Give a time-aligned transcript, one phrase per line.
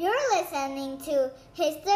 [0.00, 1.92] You're listening to History,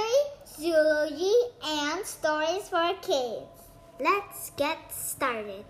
[0.47, 1.33] Zoology,
[1.65, 3.49] and Stories for Kids.
[3.99, 5.65] Let's get started.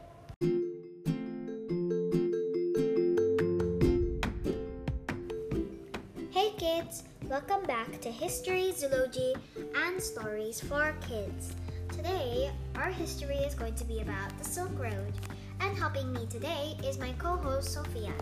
[6.32, 9.34] Hey kids, welcome back to History, Zoology,
[9.76, 11.54] and Stories for Kids.
[11.92, 15.12] Today, our history is going to be about the Silk Road,
[15.60, 18.12] and helping me today is my co host Sophia.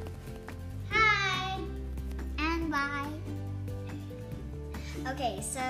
[5.08, 5.60] Okay, so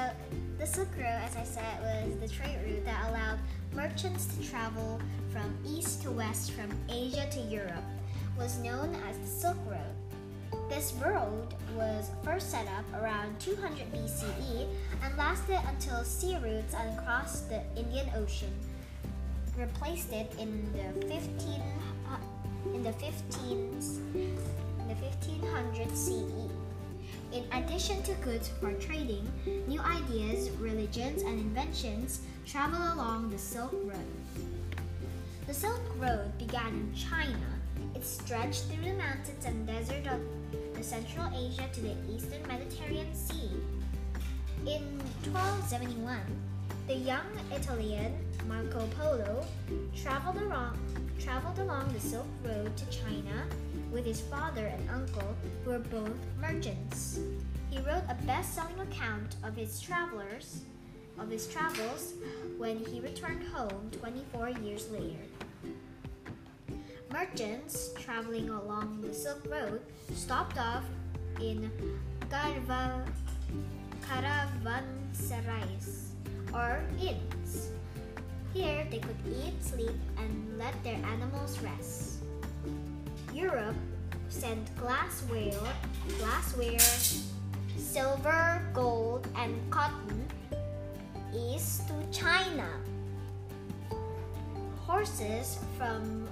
[0.59, 3.39] the Silk Road, as I said, was the trade route that allowed
[3.73, 5.01] merchants to travel
[5.33, 7.85] from east to west from Asia to Europe,
[8.39, 10.61] was known as the Silk Road.
[10.69, 14.69] This road was first set up around 200 BCE
[15.03, 18.53] and lasted until sea routes across the Indian Ocean
[19.57, 21.63] replaced it in the 15
[22.09, 22.17] uh,
[22.75, 26.62] in the 15s in the 1500s CE.
[27.33, 29.27] In addition to goods for trading,
[29.67, 33.97] new ideas, religions, and inventions travel along the Silk Road.
[35.47, 37.47] The Silk Road began in China.
[37.95, 40.21] It stretched through the mountains and desert of
[40.75, 43.51] the Central Asia to the eastern Mediterranean Sea.
[44.67, 44.83] In
[45.33, 46.21] 1271,
[46.87, 48.15] the young Italian
[48.47, 49.47] Marco Polo
[49.97, 50.79] traveled along,
[51.19, 53.47] traveled along the Silk Road to China
[53.93, 57.21] with his father and uncle, who were both merchants.
[57.71, 60.63] He wrote a best-selling account of his travelers,
[61.19, 62.15] of his travels,
[62.59, 65.23] when he returned home 24 years later.
[67.13, 69.83] Merchants traveling along the Silk Road
[70.15, 70.85] stopped off
[71.41, 71.71] in
[72.31, 73.05] Carva,
[74.09, 76.13] caravanserais,
[76.55, 77.71] or inns.
[78.55, 82.23] Here they could eat, sleep, and let their animals rest.
[83.33, 83.77] Europe
[84.29, 85.53] sent glassware,
[86.19, 86.79] glassware,
[87.77, 90.27] silver, gold, and cotton
[91.35, 92.69] east to China.
[94.87, 96.29] Horses from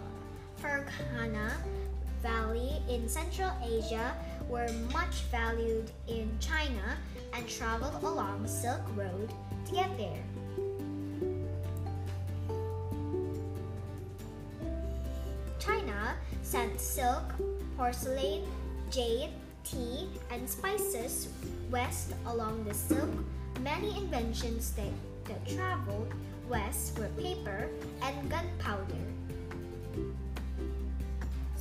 [0.61, 1.53] Ferghana
[2.23, 4.15] Valley in Central Asia
[4.49, 6.99] were much valued in China
[7.33, 9.31] and traveled along Silk Road
[9.67, 10.23] to get there.
[16.51, 17.23] Sent silk,
[17.77, 18.43] porcelain,
[18.91, 19.31] jade,
[19.63, 21.29] tea, and spices
[21.71, 23.09] west along the silk.
[23.61, 24.91] Many inventions that,
[25.27, 26.13] that traveled
[26.49, 27.69] west were paper
[28.03, 29.05] and gunpowder.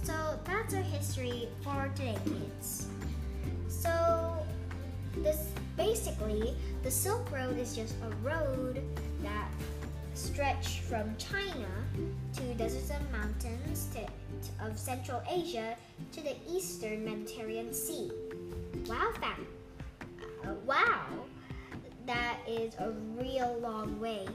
[0.02, 2.88] So that's our history for today, kids.
[3.68, 4.44] So
[5.18, 8.82] this basically the Silk Road is just a road
[9.22, 9.52] that
[10.16, 11.70] stretched from China
[12.34, 14.02] to deserts and mountains to,
[14.62, 15.76] of Central Asia
[16.12, 18.12] to the eastern Mediterranean Sea.
[18.88, 19.48] Wow, fam!
[20.44, 21.06] Uh, wow,
[22.06, 24.26] that is a real long way.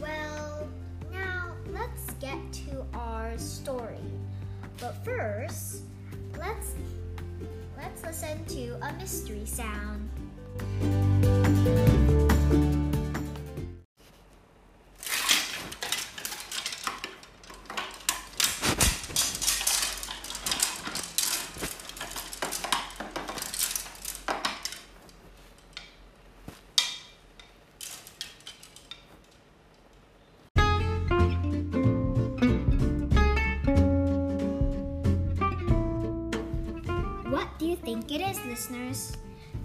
[0.00, 0.68] Well,
[1.12, 3.98] now let's get to our story.
[4.80, 5.82] But first,
[6.38, 6.74] let's
[7.76, 10.08] let's listen to a mystery sound.
[38.10, 39.16] It is, listeners?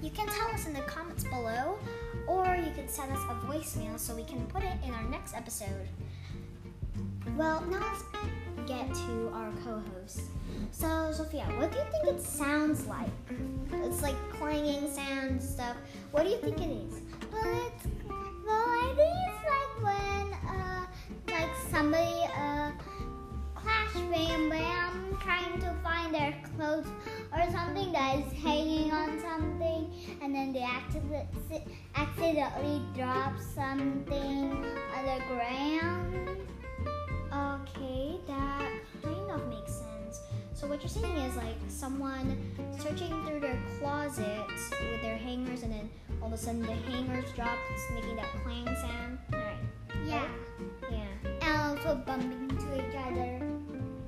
[0.01, 1.79] You can tell us in the comments below,
[2.27, 5.33] or you can send us a voicemail so we can put it in our next
[5.35, 5.87] episode.
[7.35, 8.03] Well, now let's
[8.67, 10.21] get to our co host.
[10.71, 13.09] So, Sophia, what do you think it sounds like?
[13.83, 15.75] It's like clanging sounds stuff.
[16.11, 17.01] What do you think it is?
[17.31, 17.87] Well, it's,
[31.95, 34.51] accidentally, drop something
[34.95, 36.37] on the ground.
[37.33, 38.71] Okay, that
[39.03, 40.21] kind of makes sense.
[40.53, 42.37] So what you're saying is like someone
[42.79, 45.89] searching through their closet with their hangers, and then
[46.21, 47.57] all of a sudden the hangers drop,
[47.93, 49.19] making that clang sound.
[49.33, 49.57] All right.
[50.05, 50.27] Yeah.
[50.89, 51.07] Yeah.
[51.41, 53.41] And also bumping into each other.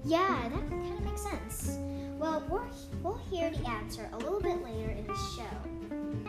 [0.05, 1.77] Yeah, that kind of makes sense.
[2.17, 2.41] Well,
[3.03, 6.26] we'll hear the answer a little bit later in the show.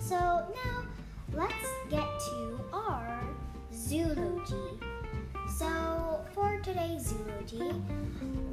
[0.00, 0.84] So now
[1.34, 3.22] let's get to our
[3.72, 4.80] zoology.
[5.58, 7.70] So for today's zoology,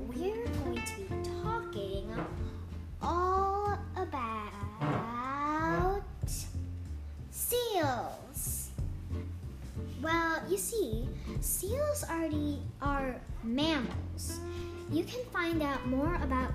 [0.09, 2.13] we're going to be talking
[3.01, 6.03] all about
[7.31, 8.71] seals.
[10.01, 11.07] Well, you see,
[11.39, 14.41] seals already are mammals
[14.89, 16.51] you can find out more about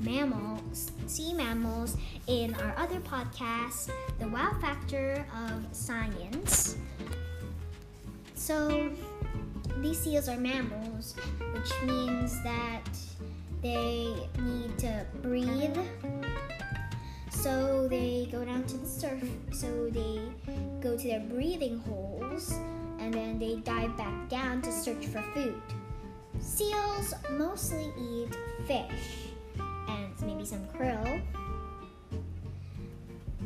[0.00, 1.96] mammals, sea mammals,
[2.26, 6.76] in our other podcast, The Wow Factor of Science.
[8.34, 8.90] So,
[9.82, 11.14] these seals are mammals,
[11.52, 12.82] which means that
[13.62, 15.76] they need to breathe.
[17.30, 19.22] So they go down to the surf.
[19.52, 20.20] So they
[20.80, 22.52] go to their breathing holes
[22.98, 25.60] and then they dive back down to search for food.
[26.46, 28.38] Seals mostly eat
[28.68, 31.20] fish and maybe some krill.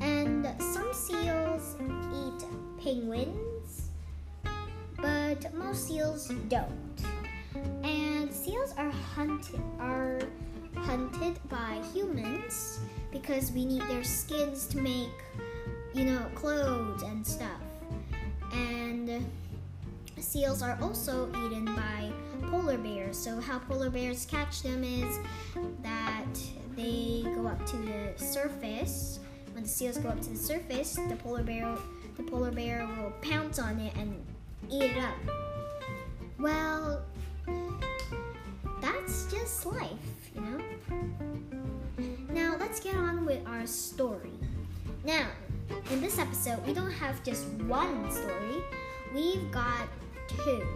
[0.03, 2.45] And some seals eat
[2.85, 3.89] penguins,
[4.99, 7.01] but most seals don't.
[7.83, 10.21] And seals are hunted are
[10.77, 12.81] hunted by humans
[13.11, 15.25] because we need their skins to make,
[15.95, 17.63] you know, clothes and stuff.
[18.53, 19.27] And
[20.23, 22.11] seals are also eaten by
[22.51, 23.19] polar bears.
[23.19, 25.19] So how polar bears catch them is
[25.83, 26.27] that
[26.77, 29.21] they go up to the surface.
[29.53, 31.77] When the seals go up to the surface, the polar bear
[32.17, 34.15] the polar bear will pounce on it and
[34.71, 35.15] eat it up.
[36.39, 37.03] Well,
[38.81, 39.91] that's just life,
[40.35, 40.61] you know?
[42.31, 44.33] Now, let's get on with our story.
[45.05, 45.29] Now,
[45.91, 48.63] in this episode, we don't have just one story,
[49.15, 49.89] we've got
[50.45, 50.67] two.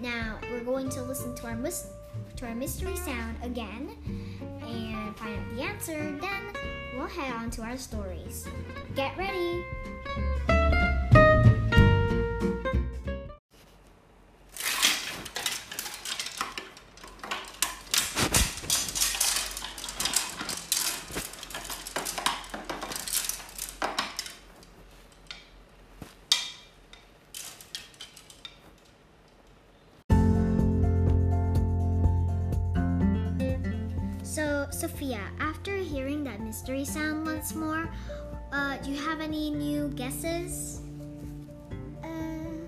[0.00, 1.88] Now, we're going to listen to our, mis-
[2.36, 3.96] to our mystery sound again
[4.62, 6.52] and find out the answer, then
[6.96, 8.46] we'll head on to our stories.
[8.94, 10.59] Get ready!
[34.60, 37.88] So, Sophia, after hearing that mystery sound once more,
[38.52, 40.82] uh, do you have any new guesses?
[42.04, 42.60] Uh,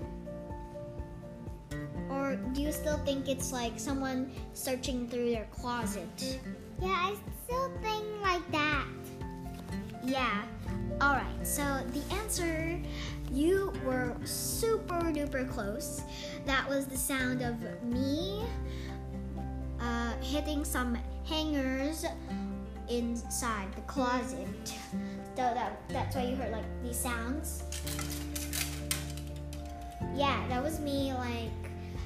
[2.09, 6.39] Or do you still think it's like someone searching through their closet?
[6.81, 8.85] yeah, I still think like that.
[10.03, 10.45] Yeah.
[10.99, 11.61] Alright, so
[11.93, 12.81] the answer,
[13.31, 16.01] you were super duper close.
[16.47, 18.43] That was the sound of me
[19.79, 22.05] uh, hitting some hangers
[22.89, 24.47] inside the closet.
[25.35, 27.63] So that, that's why you heard like these sounds.
[30.15, 31.49] Yeah, that was me like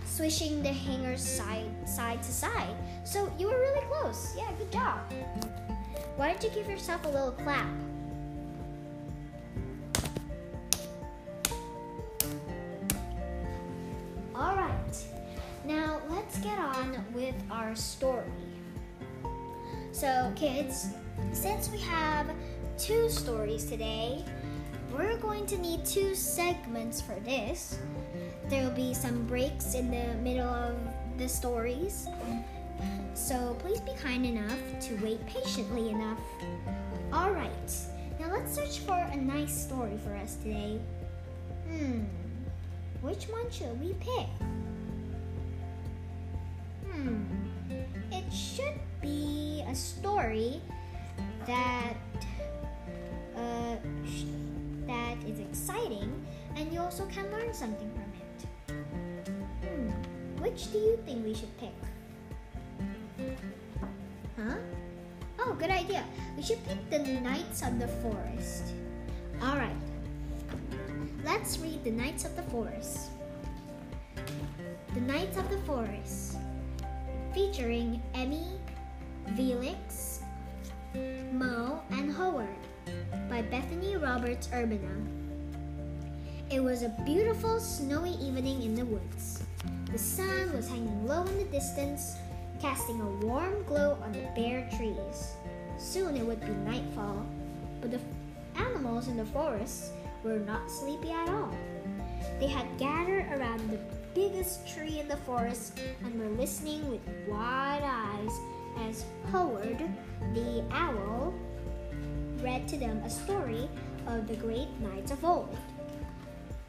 [0.06, 2.76] swishing the hangers side side to side.
[3.04, 4.34] So you were really close.
[4.38, 5.00] Yeah, good job.
[6.16, 7.68] Why don't you give yourself a little clap?
[14.34, 15.06] All right.
[15.66, 18.57] Now let's get on with our story.
[19.98, 20.90] So, kids,
[21.34, 22.30] since we have
[22.78, 24.24] two stories today,
[24.96, 27.80] we're going to need two segments for this.
[28.48, 30.76] There'll be some breaks in the middle of
[31.18, 32.08] the stories.
[33.16, 36.22] So please be kind enough to wait patiently enough.
[37.12, 37.72] All right,
[38.20, 40.80] now let's search for a nice story for us today.
[41.72, 42.04] Hmm,
[43.02, 44.28] which one should we pick?
[50.18, 50.60] Story
[51.46, 51.94] that
[53.36, 53.76] uh,
[54.88, 56.10] that is exciting,
[56.56, 58.40] and you also can learn something from it.
[59.62, 61.78] Hmm, which do you think we should pick?
[64.38, 64.56] Huh?
[65.38, 66.04] Oh, good idea.
[66.36, 68.74] We should pick the Knights of the Forest.
[69.44, 69.82] All right.
[71.24, 73.12] Let's read the Knights of the Forest.
[74.96, 76.38] The Knights of the Forest,
[77.36, 78.58] featuring Emmy,
[79.36, 80.22] Felix,
[81.32, 82.48] Mo, and Howard,
[83.30, 85.06] by Bethany Roberts Urbana.
[86.50, 89.44] It was a beautiful snowy evening in the woods.
[89.92, 92.16] The sun was hanging low in the distance,
[92.62, 95.34] casting a warm glow on the bare trees.
[95.78, 97.26] Soon it would be nightfall,
[97.82, 98.00] but the
[98.56, 99.92] animals in the forest
[100.24, 101.54] were not sleepy at all.
[102.40, 103.80] They had gathered around the
[104.16, 108.32] biggest tree in the forest and were listening with wide eyes
[108.86, 109.82] as Howard,
[110.34, 111.34] the owl,
[112.42, 113.70] read to them a story
[114.08, 115.56] of the great knights of old.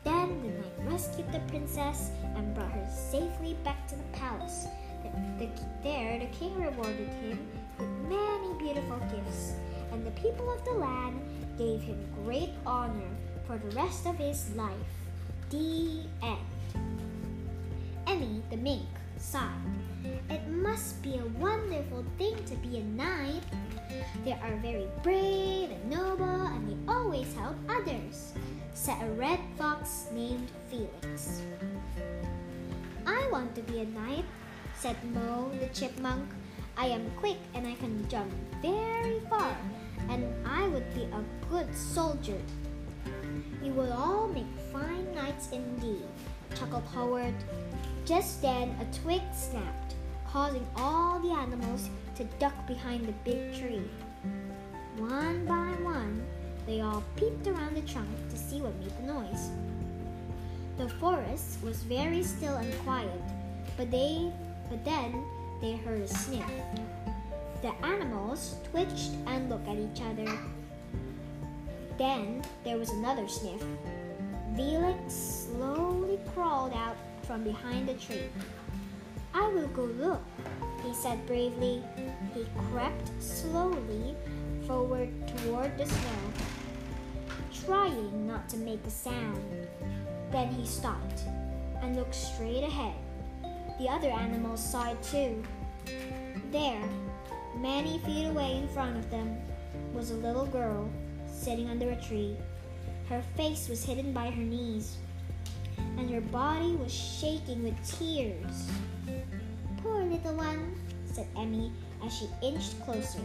[0.04, 4.66] Then the knight rescued the princess and brought her safely back to the palace.
[5.02, 7.38] The- the- there, the king rewarded him
[7.78, 9.54] with many beautiful gifts,
[9.92, 11.20] and the people of the land
[11.58, 13.10] gave him great honor
[13.46, 14.72] for the rest of his life.
[15.50, 16.38] The end.
[18.06, 18.88] Emmy the mink
[19.18, 19.87] sighed.
[20.30, 23.42] It must be a wonderful thing to be a knight.
[24.24, 28.32] They are very brave and noble and they always help others,
[28.74, 31.42] said a red fox named Felix.
[33.06, 34.24] I want to be a knight,
[34.76, 36.28] said Mo the chipmunk.
[36.76, 38.30] I am quick and I can jump
[38.62, 39.56] very far,
[40.08, 42.38] and I would be a good soldier.
[43.62, 46.06] You will all make fine knights indeed,
[46.54, 47.34] chuckled Howard.
[48.04, 49.94] Just then a twig snapped,
[50.32, 53.88] causing all the animals to duck behind the big tree.
[54.96, 56.22] One by one,
[56.66, 59.50] they all peeped around the trunk to see what made the noise.
[60.76, 63.22] The forest was very still and quiet,
[63.76, 64.30] but they
[64.68, 65.24] but then
[65.60, 66.44] they heard a sniff.
[67.62, 70.38] The animals twitched and looked at each other.
[71.96, 73.62] Then there was another sniff.
[74.54, 78.28] Felix slowly crawled out from behind the tree.
[79.58, 80.22] Will go look,
[80.84, 81.82] he said bravely.
[82.32, 84.14] He crept slowly
[84.68, 86.32] forward toward the snow,
[87.66, 89.66] trying not to make a sound.
[90.30, 91.22] Then he stopped
[91.82, 92.94] and looked straight ahead.
[93.80, 95.42] The other animals saw it too.
[96.52, 96.88] There,
[97.56, 99.38] many feet away in front of them,
[99.92, 100.88] was a little girl
[101.26, 102.36] sitting under a tree.
[103.08, 104.98] Her face was hidden by her knees
[105.98, 108.70] and her body was shaking with tears.
[109.82, 110.74] Poor little one,
[111.04, 111.72] said Emmy
[112.04, 113.20] as she inched closer.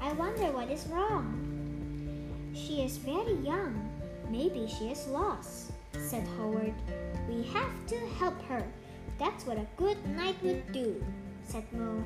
[0.00, 2.52] I wonder what is wrong.
[2.54, 3.88] She is very young.
[4.30, 6.74] Maybe she is lost, said Howard.
[7.28, 8.64] We have to help her.
[9.18, 11.02] That's what a good knight would do,
[11.44, 12.02] said Mo.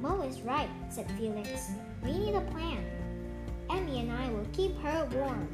[0.00, 1.70] Mo is right, said Felix.
[2.04, 2.84] We need a plan.
[3.70, 5.48] Emmy and I will keep her warm.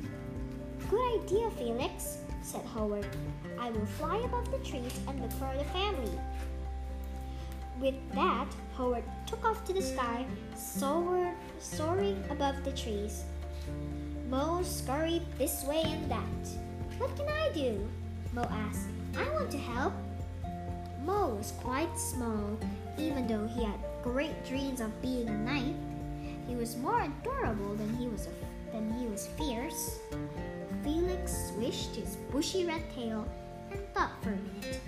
[0.90, 3.06] Good idea, Felix, said Howard.
[3.58, 6.16] I will fly above the trees and look for the family.
[7.80, 10.24] With that, Howard took off to the sky,
[10.54, 13.24] soared, soaring above the trees.
[14.30, 16.44] Mo scurried this way and that.
[16.98, 17.86] What can I do?
[18.32, 18.88] Mo asked.
[19.18, 19.92] I want to help.
[21.04, 22.56] Mo was quite small,
[22.96, 25.74] even though he had great dreams of being a knight.
[26.46, 28.28] He was more adorable than he was
[28.72, 29.05] than he
[32.36, 33.26] bushy red tail
[33.70, 34.82] and thought for a minute.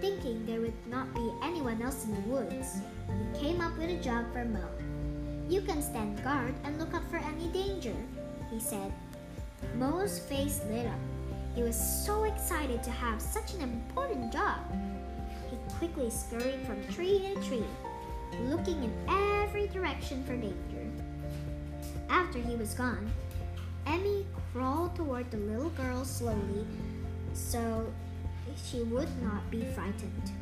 [0.00, 2.76] Thinking there would not be anyone else in the woods,
[3.08, 4.62] he came up with a job for Mo.
[5.48, 7.96] You can stand guard and look out for any danger,
[8.52, 8.92] he said.
[9.74, 11.00] Mo's face lit up.
[11.56, 11.74] He was
[12.06, 14.60] so excited to have such an important job.
[15.50, 17.64] He quickly scurried from tree to tree,
[18.42, 20.86] looking in every direction for danger.
[22.08, 23.10] After he was gone,
[23.88, 26.66] Emmy crawled toward the little girl slowly
[27.32, 27.90] so
[28.62, 30.32] she would not be frightened.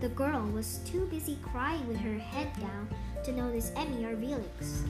[0.00, 2.88] The girl was too busy crying with her head down
[3.24, 4.82] to notice Emmy or Felix.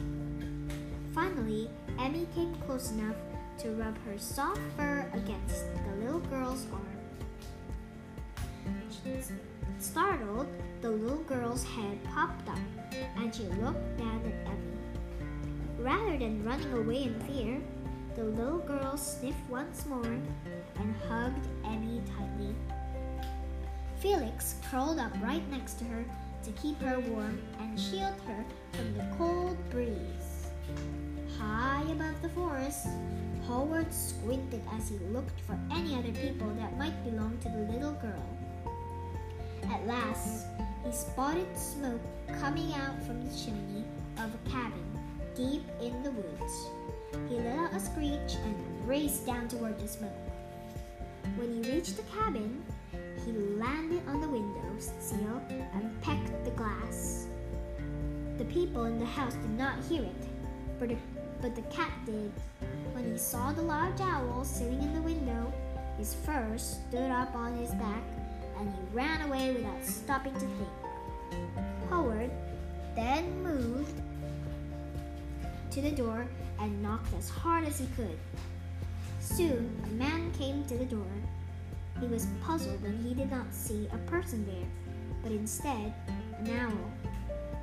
[1.14, 3.16] Finally, Emmy came close enough
[3.58, 6.80] to rub her soft fur against the little girl's arm.
[9.78, 10.46] Startled,
[10.80, 12.58] the little girl's head popped up
[13.16, 14.93] and she looked down at Emmy.
[15.84, 17.60] Rather than running away in fear,
[18.16, 20.02] the little girl sniffed once more
[20.76, 22.54] and hugged Emmy tightly.
[23.98, 26.02] Felix curled up right next to her
[26.42, 30.46] to keep her warm and shield her from the cold breeze.
[31.38, 32.86] High above the forest,
[33.46, 37.92] Howard squinted as he looked for any other people that might belong to the little
[37.92, 38.26] girl.
[39.70, 40.46] At last,
[40.82, 42.00] he spotted smoke
[42.40, 43.84] coming out from the chimney
[44.16, 44.93] of a cabin
[45.34, 46.70] deep in the woods.
[47.28, 50.10] He let out a screech and raced down toward the smoke.
[51.36, 52.62] When he reached the cabin,
[53.24, 57.26] he landed on the window sill and pecked the glass.
[58.38, 60.28] The people in the house did not hear it,
[60.78, 60.96] but the,
[61.40, 62.32] but the cat did.
[62.92, 65.52] When he saw the large owl sitting in the window,
[65.98, 68.02] his fur stood up on his back
[68.58, 71.40] and he ran away without stopping to think.
[71.90, 72.30] Howard
[72.94, 74.00] then moved
[75.74, 76.24] to the door
[76.60, 78.16] and knocked as hard as he could.
[79.18, 81.10] Soon a man came to the door.
[82.00, 84.68] He was puzzled when he did not see a person there,
[85.20, 85.92] but instead
[86.38, 86.92] an owl.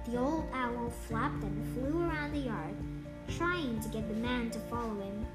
[0.06, 2.76] The old owl flapped and flew around the yard,
[3.38, 5.26] trying to get the man to follow him,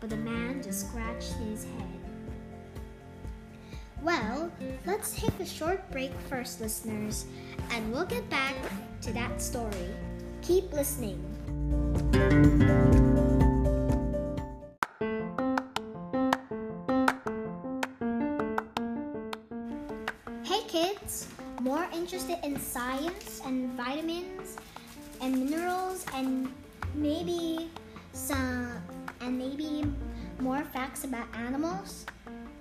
[0.00, 2.00] but the man just scratched his head.
[4.02, 4.50] Well,
[4.84, 7.26] let's take a short break first, listeners,
[7.70, 8.56] and we'll get back
[9.02, 9.94] to that story.
[10.42, 11.35] Keep listening.
[22.06, 24.56] Interested in science and vitamins
[25.20, 26.52] and minerals and
[26.94, 27.68] maybe
[28.12, 28.72] some
[29.20, 29.84] and maybe
[30.38, 32.06] more facts about animals,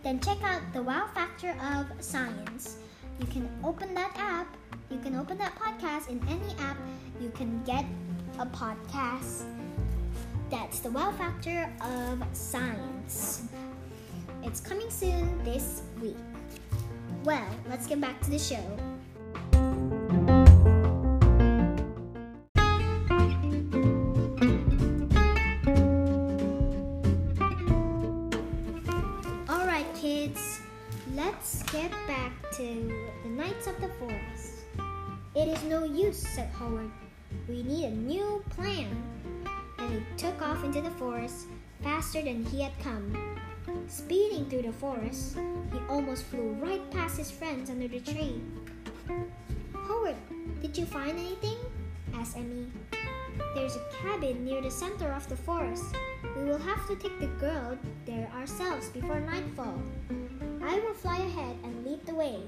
[0.01, 2.77] then check out the Wow Factor of Science.
[3.19, 4.57] You can open that app,
[4.89, 6.77] you can open that podcast in any app.
[7.21, 7.85] You can get
[8.39, 9.43] a podcast.
[10.49, 13.43] That's the Wow Factor of Science.
[14.43, 16.17] It's coming soon this week.
[17.23, 18.63] Well, let's get back to the show.
[29.49, 30.59] Alright, kids,
[31.15, 34.65] let's get back to the Knights of the Forest.
[35.35, 36.91] It is no use, said Howard.
[37.47, 38.89] We need a new plan.
[39.77, 41.47] And he took off into the forest
[41.83, 43.13] faster than he had come.
[43.87, 45.37] Speeding through the forest,
[45.71, 48.41] he almost flew right past his friends under the tree.
[49.73, 50.15] Howard,
[50.61, 51.57] did you find anything?
[52.13, 52.67] asked Emmy.
[53.53, 55.95] There's a cabin near the center of the forest.
[56.35, 59.79] We will have to take the girl there ourselves before nightfall.
[60.63, 62.41] I will fly ahead and lead the way,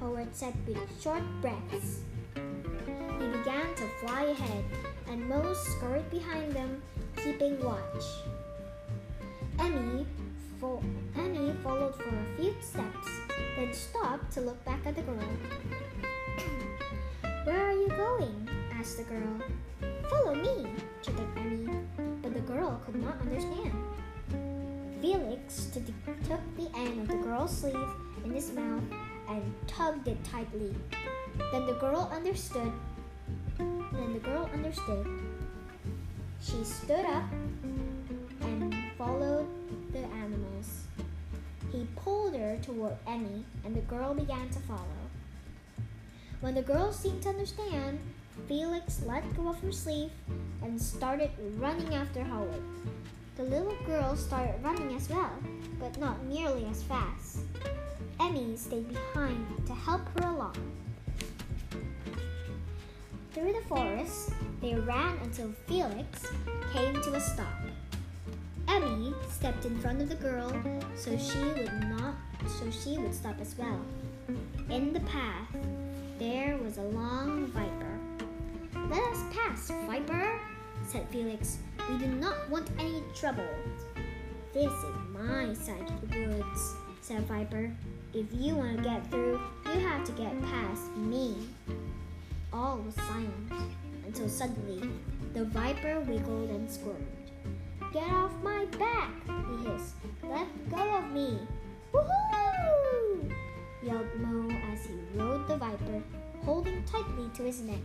[0.00, 2.00] Howard said with short breaths.
[3.32, 4.64] Began to fly ahead,
[5.08, 6.82] and Mo scurried behind them,
[7.16, 8.04] keeping watch.
[9.58, 10.06] Emmy,
[10.60, 10.82] fo-
[11.16, 13.08] Emmy followed for a few steps,
[13.56, 15.18] then stopped to look back at the girl.
[17.44, 18.48] Where are you going?
[18.72, 19.42] asked the girl.
[20.08, 20.66] Follow me,
[21.02, 21.68] chittered Emmy,
[22.22, 23.72] but the girl could not understand.
[25.02, 25.82] Felix t-
[26.28, 27.88] took the end of the girl's sleeve
[28.24, 28.82] in his mouth
[29.28, 30.74] and tugged it tightly.
[31.52, 32.72] Then the girl understood.
[33.58, 35.06] Then the girl understood.
[36.40, 37.24] She stood up
[38.40, 39.48] and followed
[39.92, 40.84] the animals.
[41.72, 45.02] He pulled her toward Emmy, and the girl began to follow.
[46.40, 47.98] When the girl seemed to understand,
[48.46, 50.12] Felix let go of her sleeve
[50.62, 52.62] and started running after Howard.
[53.36, 55.32] The little girl started running as well,
[55.78, 57.40] but not nearly as fast.
[58.20, 60.56] Emmy stayed behind to help her along.
[63.38, 66.26] Through the forest, they ran until Felix
[66.72, 67.46] came to a stop.
[68.66, 70.50] Emmy stepped in front of the girl
[70.96, 72.16] so she would not
[72.48, 73.80] so she would stop as well.
[74.70, 75.46] In the path,
[76.18, 78.00] there was a long viper.
[78.90, 80.40] Let us pass, viper,
[80.84, 81.58] said Felix.
[81.88, 83.48] We do not want any trouble.
[84.52, 87.70] This is my side of the woods, said Viper.
[88.12, 89.40] If you want to get through,
[92.88, 93.52] was silent
[94.06, 94.88] until suddenly
[95.34, 97.04] the viper wiggled and squirmed.
[97.92, 99.94] Get off my back, he hissed.
[100.22, 101.38] Let go of me.
[101.92, 103.30] Woohoo!
[103.82, 106.02] yelled Mo as he rode the viper,
[106.46, 107.84] holding tightly to his neck.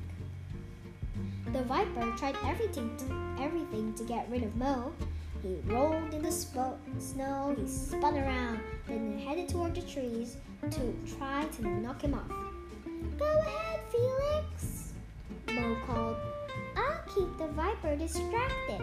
[1.51, 4.93] The viper tried everything to, everything to get rid of Mo.
[5.41, 10.37] He rolled in the snow, he spun around, then headed toward the trees
[10.71, 12.29] to try to knock him off.
[13.19, 14.82] Go ahead, Felix,
[15.55, 16.15] Mo called.
[16.75, 18.81] I'll keep the viper distracted.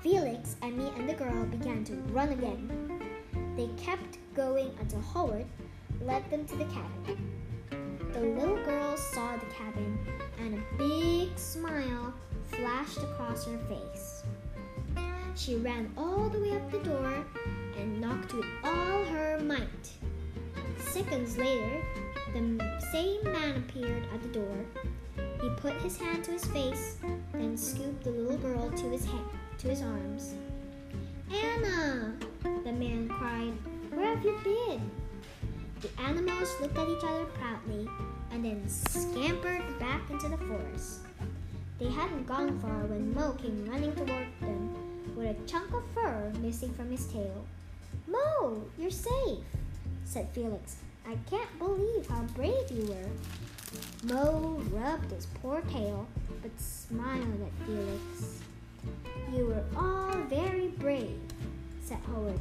[0.00, 3.02] Felix, Emmy, and the girl began to run again.
[3.56, 5.46] They kept going until Howard
[6.00, 7.32] led them to the cabin.
[8.12, 9.98] The little girl saw the cabin,
[10.38, 14.22] and a big smile flashed across her face.
[15.34, 17.24] She ran all the way up the door
[17.76, 19.90] and knocked with all her might.
[20.78, 21.82] Seconds later,
[22.32, 24.64] the same man appeared at the door.
[25.40, 26.96] He put his hand to his face,
[27.32, 30.34] then scooped the little girl to his ha- to his arms.
[31.32, 32.14] Anna,
[32.64, 33.52] the man cried,
[33.92, 34.90] where have you been?
[35.80, 37.88] The animals looked at each other proudly
[38.30, 41.00] and then scampered back into the forest.
[41.78, 46.32] They hadn't gone far when Mo came running toward them with a chunk of fur
[46.40, 47.46] missing from his tail.
[48.06, 49.44] Mo, you're safe,
[50.04, 50.76] said Felix.
[51.06, 53.10] I can't believe how brave you were.
[54.04, 56.06] Mo rubbed his poor tail
[56.42, 58.40] but smiled at Felix.
[59.34, 61.18] You were all very brave,
[61.82, 62.38] said Howard.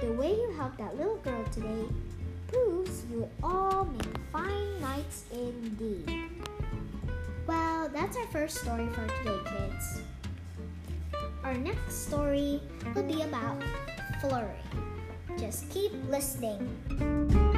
[0.00, 1.84] The way you helped that little girl today
[2.48, 6.30] proves you all make fine knights indeed.
[7.46, 10.02] Well, that's our first story for today, kids.
[11.44, 12.60] Our next story
[12.94, 13.62] will be about
[14.20, 14.48] Flurry.
[15.38, 17.50] Just keep listening.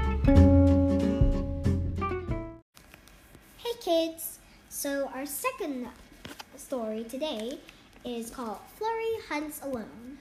[3.85, 4.39] Kids!
[4.71, 5.89] So, our second
[6.57, 7.59] story today
[8.03, 10.17] is called Flurry Hunts Alone.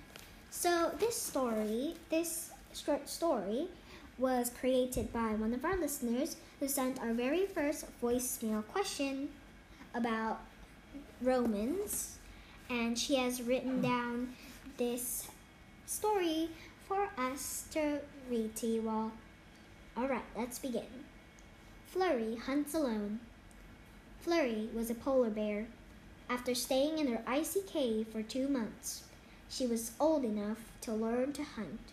[0.50, 3.70] So, this story, this short story,
[4.18, 9.30] was created by one of our listeners who sent our very first voicemail question
[9.96, 10.42] about
[11.22, 12.18] Romans.
[12.70, 14.34] And she has written down
[14.76, 15.30] this
[15.86, 16.50] story
[16.86, 18.00] for us to
[18.30, 19.14] read to you all.
[19.98, 21.06] Alright, let's begin.
[21.88, 23.22] Flurry hunts alone.
[24.24, 25.66] Flurry was a polar bear.
[26.30, 29.04] After staying in her icy cave for two months,
[29.50, 31.92] she was old enough to learn to hunt.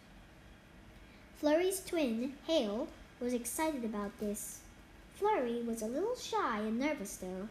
[1.41, 2.87] Flurry's twin, Hale,
[3.21, 4.61] was excited about this.
[5.17, 7.49] Flurry was a little shy and nervous though.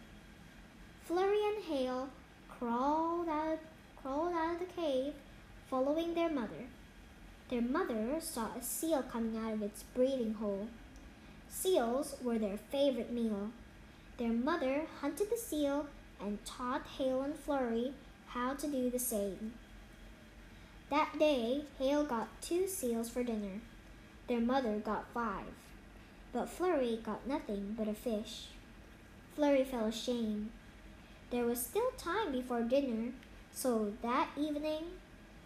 [1.04, 2.08] Flurry and Hale
[2.48, 3.60] crawled out,
[4.02, 5.12] crawled out of the cave,
[5.70, 6.68] following their mother.
[7.50, 10.70] Their mother saw a seal coming out of its breathing hole.
[11.50, 13.52] Seals were their favorite meal.
[14.20, 15.88] Their mother hunted the seal
[16.22, 17.94] and taught Hale and Flurry
[18.28, 19.54] how to do the same.
[20.92, 23.62] That day, Hale got two seals for dinner.
[24.28, 25.48] Their mother got five
[26.32, 28.48] but Flurry got nothing but a fish.
[29.36, 30.50] Flurry felt ashamed.
[31.32, 33.12] There was still time before dinner,
[33.52, 34.86] so that evening,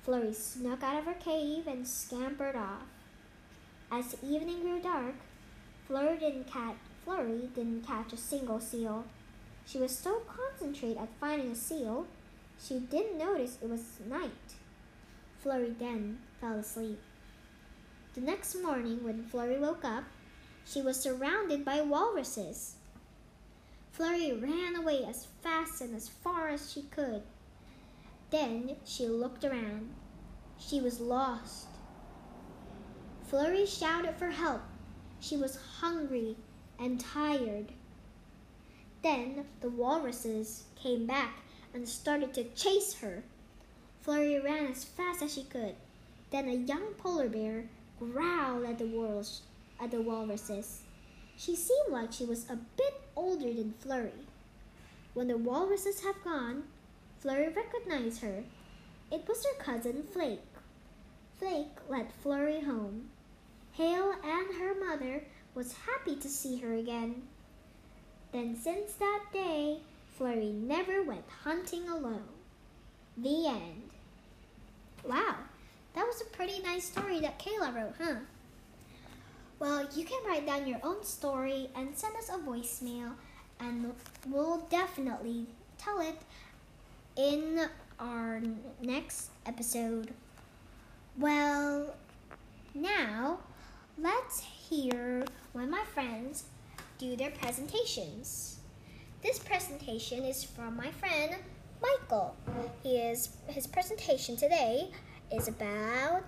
[0.04, 2.84] Flurry snuck out of her cave and scampered off.
[3.92, 5.16] As the evening grew dark,
[5.88, 9.06] Flurry didn't catch Flurry didn't catch a single seal.
[9.66, 12.08] She was so concentrated at finding a seal,
[12.62, 14.56] she didn't notice it was night.
[15.40, 17.00] Flurry then fell asleep.
[18.14, 20.06] The next morning, when Flurry woke up,
[20.66, 22.76] she was surrounded by walruses.
[23.92, 27.24] Flurry ran away as fast and as far as she could.
[28.30, 29.90] Then she looked around.
[30.58, 31.68] She was lost.
[33.28, 34.62] Flurry shouted for help.
[35.20, 36.38] She was hungry
[36.84, 37.68] and tired.
[39.02, 41.40] Then the walruses came back
[41.74, 43.24] and started to chase her.
[44.02, 45.76] Flurry ran as fast as she could.
[46.30, 47.66] Then a young polar bear
[48.00, 49.42] growled at the walrus
[49.80, 50.82] at the walruses.
[51.38, 54.28] She seemed like she was a bit older than Flurry.
[55.14, 56.64] When the walruses had gone,
[57.20, 58.44] Flurry recognized her.
[59.10, 60.42] It was her cousin Flake.
[61.40, 63.10] Flake led Flurry home.
[64.94, 65.24] Mother
[65.56, 67.24] was happy to see her again.
[68.32, 69.80] Then since that day,
[70.16, 72.28] Flurry never went hunting alone.
[73.18, 73.90] The end.
[75.04, 75.36] Wow,
[75.96, 78.16] that was a pretty nice story that Kayla wrote, huh?
[79.58, 83.14] Well, you can write down your own story and send us a voicemail,
[83.60, 83.96] and
[84.28, 85.48] we'll definitely
[85.80, 86.22] tell it
[87.16, 87.68] in
[88.00, 88.42] our
[88.80, 90.14] next episode.
[91.18, 91.96] Well,
[92.76, 93.40] now
[93.98, 96.44] let's hear one of my friends
[96.98, 98.60] do their presentations.
[99.22, 101.36] This presentation is from my friend
[101.82, 102.36] Michael.
[102.82, 104.90] He is his presentation today
[105.32, 106.24] is about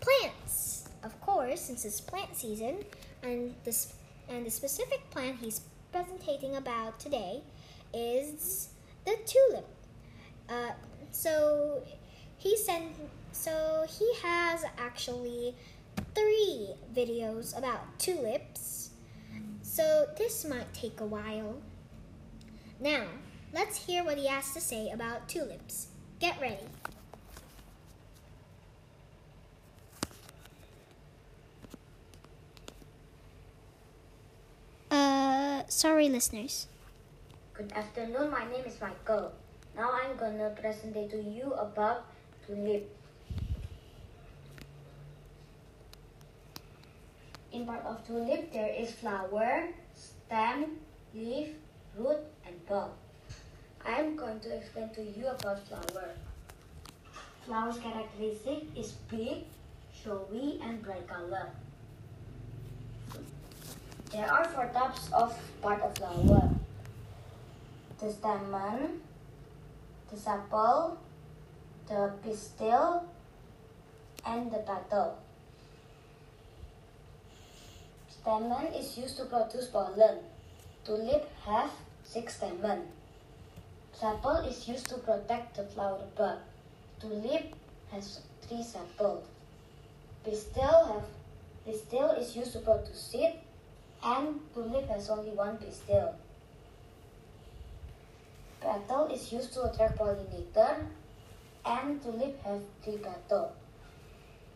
[0.00, 2.84] plants of course, since it's plant season,
[3.22, 3.94] and this
[4.28, 7.42] and the specific plant he's presenting about today
[7.92, 8.68] is
[9.04, 9.68] the tulip.
[10.48, 10.70] Uh,
[11.10, 11.82] so
[12.38, 12.92] he sent.
[13.32, 15.54] So he has actually
[16.14, 18.90] three videos about tulips.
[19.62, 21.56] So this might take a while.
[22.78, 23.06] Now,
[23.52, 25.88] let's hear what he has to say about tulips.
[26.20, 26.66] Get ready.
[34.90, 36.66] Uh, sorry, listeners.
[37.54, 38.30] Good afternoon.
[38.30, 39.32] My name is Michael.
[39.74, 42.04] Now I'm gonna present to you about
[42.46, 42.90] tulip.
[47.52, 50.78] In part of tulip, there is flower, stem,
[51.14, 51.48] leaf,
[51.98, 52.92] root, and bulb.
[53.84, 56.14] I am going to explain to you about flower.
[57.44, 59.44] Flower's characteristic is big,
[59.92, 61.50] showy, and bright color.
[64.10, 66.48] There are four types of part of flower.
[68.00, 69.02] The stamen,
[70.10, 70.96] the sepal,
[71.86, 73.04] the pistil,
[74.24, 75.18] and the petal.
[78.22, 80.18] Stamen is used to produce pollen.
[80.84, 81.70] Tulip have
[82.04, 82.82] six stamen.
[84.00, 86.38] Sepal is used to protect the flower bud.
[87.00, 87.56] Tulip
[87.90, 89.26] has three sepals.
[90.24, 91.04] Pistil have
[91.66, 93.40] pistil is used to produce seed
[94.04, 96.14] and tulip has only one pistil.
[98.60, 100.86] Petal is used to attract pollinator
[101.66, 103.50] and tulip have three petals.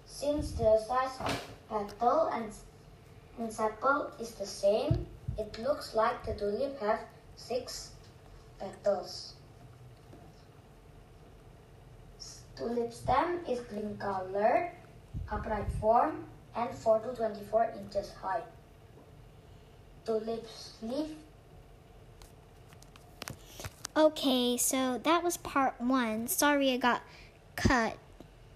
[0.06, 2.52] Since the size of petal and,
[3.44, 5.06] sepal is the same,
[5.38, 7.00] it looks like the tulip have
[7.36, 7.90] six
[8.58, 9.34] petals.
[12.56, 14.72] Tulip stem is green color,
[15.30, 16.24] upright form,
[16.56, 18.42] and 4 to 24 inches high.
[20.06, 21.10] Tulips leaf.
[23.94, 26.28] Okay, so that was part one.
[26.28, 27.02] Sorry, it got
[27.56, 27.98] cut.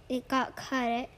[0.09, 1.11] It got cut.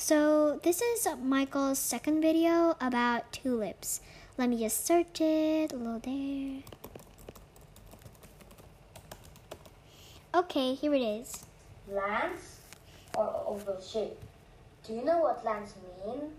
[0.00, 4.00] So this is Michael's second video about tulips.
[4.38, 5.72] Let me just search it.
[5.72, 6.62] a little there.
[10.36, 11.44] Okay, here it is.
[11.90, 12.60] Lance
[13.16, 14.16] or oval shape.
[14.86, 15.74] Do you know what lance
[16.06, 16.30] mean?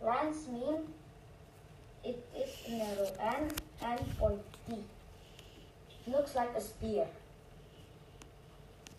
[0.00, 0.88] Lance mean
[2.02, 4.82] it is narrow end and pointy.
[6.06, 7.06] It looks like a spear.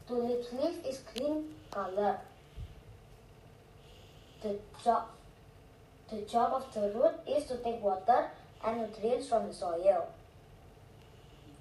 [0.08, 2.20] Tulip leaf is green color.
[4.42, 5.10] The job,
[6.10, 8.32] the job of the root is to take water
[8.66, 10.08] and nutrients from the soil.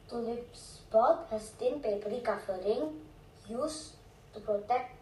[0.09, 3.01] Tulip's bulb has thin papery covering
[3.49, 3.95] used
[4.35, 4.95] to protect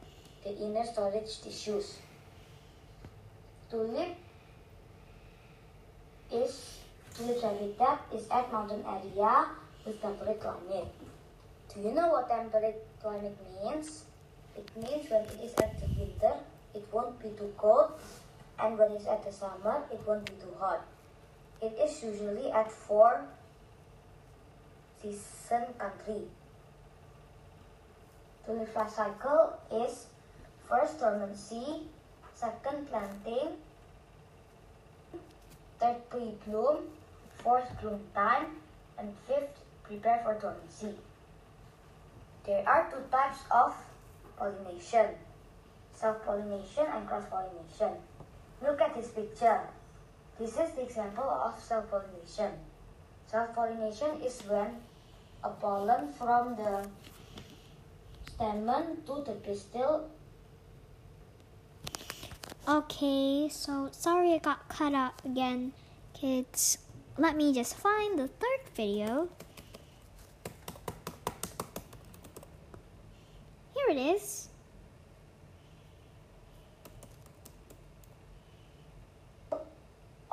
[0.43, 1.99] the inner storage tissues.
[3.71, 4.17] Tulip
[6.33, 6.79] is
[7.15, 9.47] tulip's habitat is at mountain area
[9.85, 10.93] with temperate climate.
[11.73, 14.05] Do you know what temperate climate means?
[14.57, 16.35] It means when it is at the winter,
[16.77, 17.93] it won't be too cold,
[18.59, 20.85] and when it's at the summer, it won't be too hot.
[21.63, 23.25] It is usually at 4
[25.01, 26.23] season country.
[28.45, 30.07] Tulip cycle is
[30.69, 31.89] first dormancy,
[32.35, 33.57] second planting,
[35.81, 36.85] third pre-bloom,
[37.43, 38.47] fourth bloom time,
[38.99, 40.95] and fifth prepare for dormancy.
[42.45, 43.75] There are two types of
[44.39, 45.17] pollination,
[45.97, 47.97] self-pollination and cross-pollination.
[48.63, 49.61] Look at this picture.
[50.39, 52.53] This is the example of self-pollination.
[53.27, 54.77] Self-pollination is when
[55.43, 56.87] a pollen from the
[58.29, 60.11] stamen to the pistil.
[62.69, 65.73] Okay, so sorry I got cut out again,
[66.13, 66.79] kids.
[67.17, 69.29] Let me just find the third video.
[73.73, 74.46] Here it is.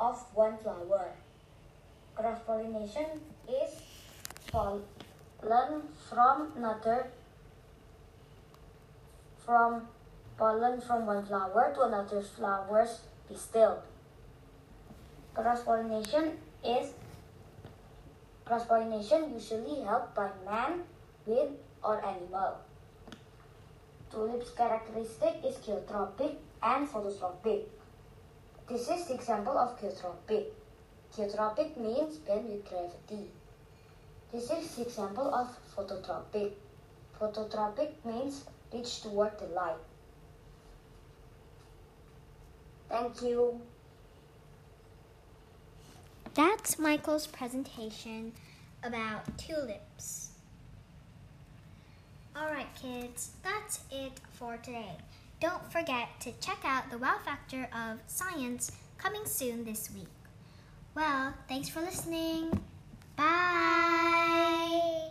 [0.04, 1.16] Of one flower.
[2.14, 3.70] Cross pollination is
[4.52, 7.08] pollen from another
[9.44, 9.88] from
[10.38, 13.82] pollen from one flower to another flower's pistil.
[15.34, 16.92] Cross pollination is
[18.44, 20.82] cross pollination usually helped by man,
[21.26, 21.50] with
[21.82, 22.60] or animal.
[24.12, 27.64] Tulip's characteristic is geotropic and phototropic.
[28.66, 30.46] This is the example of geotropic.
[31.14, 33.30] Geotropic means bend with gravity.
[34.32, 36.52] This is the example of phototropic.
[37.20, 39.76] Phototropic means reach toward the light.
[42.88, 43.60] Thank you.
[46.32, 48.32] That's Michael's presentation
[48.82, 50.30] about tulips.
[52.36, 54.96] Alright, kids, that's it for today.
[55.44, 60.08] Don't forget to check out the wow factor of science coming soon this week.
[60.94, 62.62] Well, thanks for listening.
[63.14, 65.10] Bye.